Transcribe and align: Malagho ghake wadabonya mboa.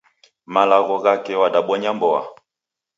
Malagho 0.53 0.95
ghake 1.03 1.33
wadabonya 1.41 1.91
mboa. 1.95 2.21